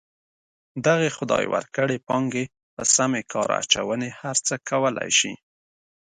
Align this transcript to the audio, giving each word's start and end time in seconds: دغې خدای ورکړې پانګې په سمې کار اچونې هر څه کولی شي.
دغې 0.85 1.09
خدای 1.17 1.45
ورکړې 1.53 1.97
پانګې 2.07 2.45
په 2.75 2.83
سمې 2.95 3.21
کار 3.31 3.49
اچونې 3.59 4.09
هر 4.19 4.35
څه 4.47 4.55
کولی 4.69 5.09
شي. 5.19 5.33